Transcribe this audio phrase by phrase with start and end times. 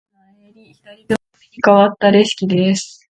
[0.11, 1.17] まず前襟、左組
[1.55, 2.97] にかわったレシキです。